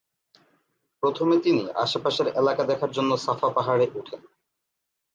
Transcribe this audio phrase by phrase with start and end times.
[1.03, 4.21] প্রথমে তিনি আশেপাশের এলাকা দেখার জন্য সাফা পাহাড়ে উঠেন।